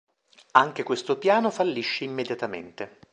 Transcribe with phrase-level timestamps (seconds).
[0.53, 2.97] Anche questo piano fallisce immediatamente.